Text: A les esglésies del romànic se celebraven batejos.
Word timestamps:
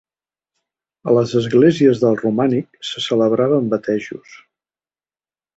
A 1.11 1.13
les 1.17 1.33
esglésies 1.41 2.01
del 2.05 2.17
romànic 2.23 2.81
se 2.93 3.05
celebraven 3.09 3.71
batejos. 3.75 4.37